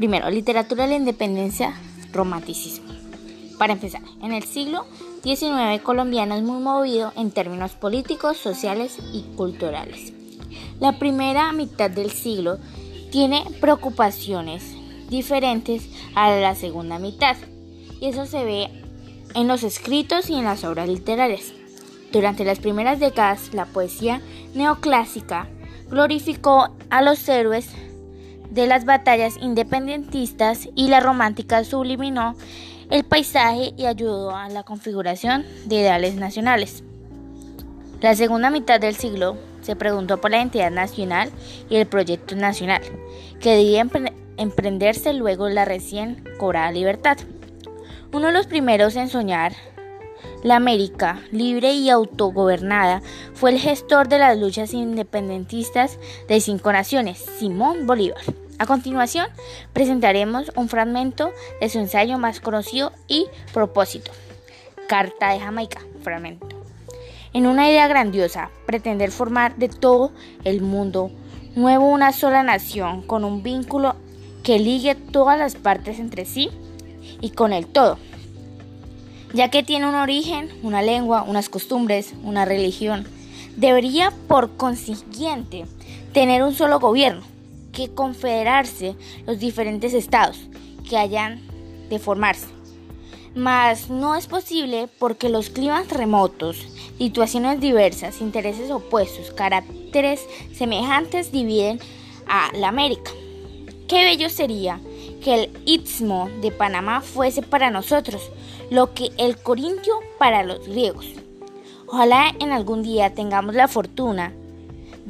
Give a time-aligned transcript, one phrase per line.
[0.00, 1.74] Primero, literatura de la independencia,
[2.10, 2.90] romanticismo.
[3.58, 4.86] Para empezar, en el siglo
[5.22, 10.14] XIX colombiano es muy movido en términos políticos, sociales y culturales.
[10.80, 12.56] La primera mitad del siglo
[13.12, 14.74] tiene preocupaciones
[15.10, 17.36] diferentes a la segunda mitad
[18.00, 18.70] y eso se ve
[19.34, 21.52] en los escritos y en las obras literarias.
[22.10, 24.22] Durante las primeras décadas, la poesía
[24.54, 25.50] neoclásica
[25.90, 27.68] glorificó a los héroes
[28.50, 32.34] de las batallas independentistas y la romántica subliminó
[32.90, 36.82] el paisaje y ayudó a la configuración de ideales nacionales.
[38.00, 41.30] La segunda mitad del siglo se preguntó por la identidad nacional
[41.68, 42.82] y el proyecto nacional,
[43.40, 43.86] que debía
[44.36, 47.18] emprenderse luego la recién cobrada libertad.
[48.12, 49.52] Uno de los primeros en soñar
[50.42, 53.02] la América, libre y autogobernada,
[53.34, 55.98] fue el gestor de las luchas independentistas
[56.28, 58.39] de cinco naciones, Simón Bolívar.
[58.60, 59.26] A continuación,
[59.72, 64.10] presentaremos un fragmento de su ensayo más conocido y propósito,
[64.86, 66.46] Carta de Jamaica, fragmento.
[67.32, 70.12] En una idea grandiosa, pretender formar de todo
[70.44, 71.10] el mundo
[71.56, 73.96] nuevo una sola nación con un vínculo
[74.42, 76.50] que ligue todas las partes entre sí
[77.22, 77.96] y con el todo
[79.32, 83.06] ya que tiene un origen, una lengua, unas costumbres, una religión.
[83.56, 85.66] Debería, por consiguiente,
[86.12, 87.22] tener un solo gobierno,
[87.80, 88.94] que confederarse
[89.26, 90.38] los diferentes estados
[90.86, 91.40] que hayan
[91.88, 92.46] de formarse.
[93.34, 96.58] Mas no es posible porque los climas remotos,
[96.98, 100.20] situaciones diversas, intereses opuestos, caracteres
[100.52, 101.80] semejantes dividen
[102.26, 103.12] a la América.
[103.88, 104.78] Qué bello sería
[105.24, 108.30] que el istmo de Panamá fuese para nosotros
[108.70, 111.06] lo que el corintio para los griegos.
[111.86, 114.34] Ojalá en algún día tengamos la fortuna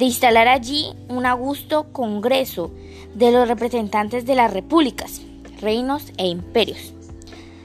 [0.00, 2.70] de instalar allí un augusto congreso
[3.14, 5.20] de los representantes de las repúblicas,
[5.60, 6.94] reinos e imperios,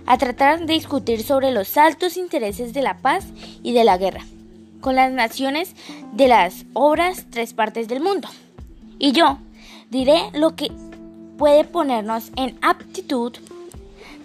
[0.06, 3.25] a tratar de discutir sobre los altos intereses de la paz
[3.63, 4.25] y de la guerra,
[4.81, 5.75] con las naciones
[6.12, 8.28] de las obras tres partes del mundo.
[9.00, 9.38] Y yo
[9.90, 10.74] diré lo que
[11.38, 13.31] puede ponernos en aptitud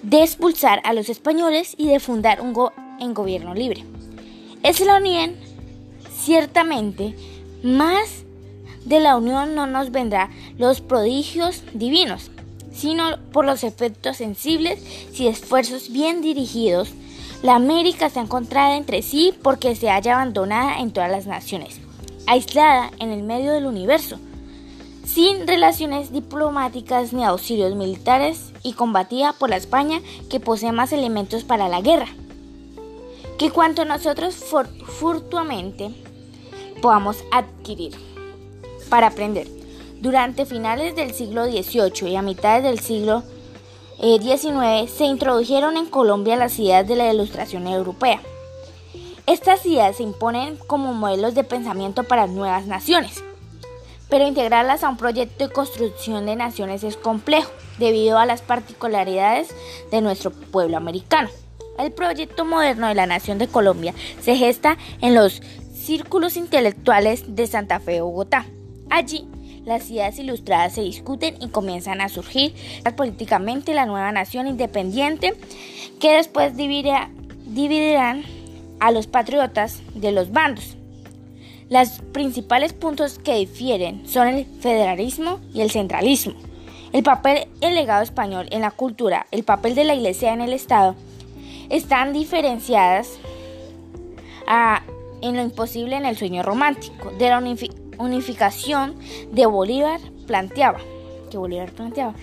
[0.02, 2.56] de expulsar a los españoles y de fundar un
[2.98, 3.84] en gobierno libre.
[4.64, 5.36] Es la unión,
[6.12, 7.14] ciertamente,
[7.62, 8.24] más
[8.84, 12.30] de la unión no nos vendrá los prodigios divinos,
[12.72, 14.82] sino por los efectos sensibles
[15.18, 16.90] y esfuerzos bien dirigidos.
[17.42, 21.80] La América se ha encontrado entre sí porque se haya abandonada en todas las naciones,
[22.26, 24.18] aislada en el medio del universo
[25.04, 31.42] sin relaciones diplomáticas ni auxilios militares y combatida por la España que posee más elementos
[31.42, 32.06] para la guerra
[33.40, 35.90] que cuanto nosotros furtuamente
[36.80, 37.94] podamos adquirir
[38.88, 39.46] para aprender.
[40.00, 43.22] Durante finales del siglo XVIII y a mitad del siglo
[43.98, 48.20] XIX eh, se introdujeron en Colombia las ideas de la Ilustración Europea.
[49.26, 53.22] Estas ideas se imponen como modelos de pensamiento para nuevas naciones
[54.10, 59.54] pero integrarlas a un proyecto de construcción de naciones es complejo debido a las particularidades
[59.90, 61.30] de nuestro pueblo americano.
[61.78, 65.40] El proyecto moderno de la nación de Colombia se gesta en los
[65.80, 68.46] círculos intelectuales de Santa Fe, Bogotá.
[68.90, 69.26] Allí,
[69.64, 72.54] las ideas ilustradas se discuten y comienzan a surgir
[72.96, 75.34] políticamente la nueva nación independiente
[75.98, 78.22] que después dividirán
[78.78, 80.76] a los patriotas de los bandos.
[81.68, 86.34] Los principales puntos que difieren son el federalismo y el centralismo.
[86.92, 90.52] El papel del legado español en la cultura, el papel de la Iglesia en el
[90.52, 90.96] Estado,
[91.68, 93.20] están diferenciadas
[95.22, 97.42] en lo imposible en el sueño romántico de la
[97.98, 98.96] unificación
[99.32, 100.80] de Bolívar planteaba.
[101.30, 102.14] Que Bolívar planteaba.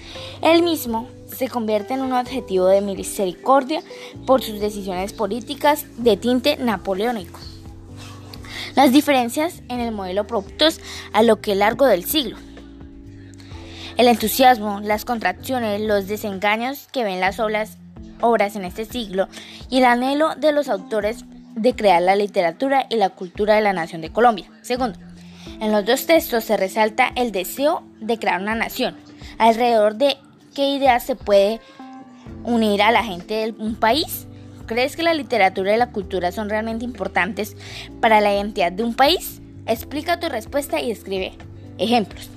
[0.42, 3.82] Él mismo se convierte en un objetivo de misericordia
[4.26, 7.40] por sus decisiones políticas de tinte napoleónico.
[8.76, 10.80] Las diferencias en el modelo productos
[11.14, 12.38] a lo que largo del siglo.
[13.98, 19.28] El entusiasmo, las contracciones, los desengaños que ven las obras en este siglo
[19.70, 21.26] y el anhelo de los autores
[21.58, 24.50] de crear la literatura y la cultura de la nación de Colombia.
[24.62, 24.98] Segundo,
[25.60, 28.96] en los dos textos se resalta el deseo de crear una nación,
[29.38, 30.18] alrededor de
[30.56, 31.60] qué ideas se puede
[32.44, 34.28] unir a la gente de un país
[34.68, 37.56] ¿Crees que la literatura y la cultura son realmente importantes
[38.02, 39.42] para la identidad de un país?
[39.66, 41.32] Explica tu respuesta y escribe
[41.78, 42.30] ejemplos.